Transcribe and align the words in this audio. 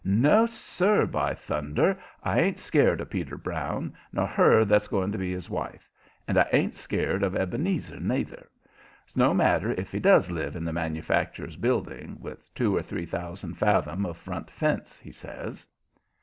"No, 0.03 0.47
sir, 0.47 1.05
by 1.05 1.35
thunder! 1.35 1.95
I 2.23 2.39
ain't 2.39 2.59
scared 2.59 3.01
of 3.01 3.11
Peter 3.11 3.37
Brown, 3.37 3.93
nor 4.11 4.25
her 4.25 4.65
that's 4.65 4.87
going 4.87 5.11
to 5.11 5.19
be 5.19 5.31
his 5.31 5.47
wife; 5.47 5.87
and 6.27 6.39
I 6.39 6.49
ain't 6.51 6.73
scared 6.73 7.21
of 7.21 7.35
Ebenezer 7.35 7.99
neither; 7.99 8.49
no 9.15 9.35
matter 9.35 9.73
if 9.73 9.91
he 9.91 9.99
does 9.99 10.31
live 10.31 10.55
in 10.55 10.65
the 10.65 10.73
Manufacturers' 10.73 11.55
Building, 11.55 12.17
with 12.19 12.51
two 12.55 12.75
or 12.75 12.81
three 12.81 13.05
thousand 13.05 13.59
fathom 13.59 14.07
of 14.07 14.17
front 14.17 14.49
fence," 14.49 14.97
he 14.97 15.11
says. 15.11 15.67